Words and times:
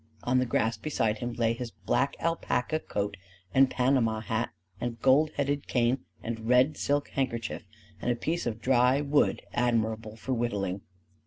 On 0.23 0.39
the 0.39 0.47
grass 0.47 0.77
beside 0.77 1.19
him 1.19 1.33
lay 1.33 1.53
his 1.53 1.69
black 1.69 2.15
alpaca 2.19 2.79
coat 2.79 3.17
and 3.53 3.69
panama 3.69 4.19
hat 4.21 4.49
and 4.79 4.99
gold 4.99 5.29
headed 5.35 5.67
cane 5.67 5.99
and 6.23 6.47
red 6.47 6.75
silk 6.75 7.09
handkerchief 7.09 7.67
and 8.01 8.09
a 8.09 8.15
piece 8.15 8.47
of 8.47 8.61
dry 8.61 8.99
wood 9.01 9.43
admirable 9.53 10.15
for 10.15 10.33
whittling. 10.33 10.81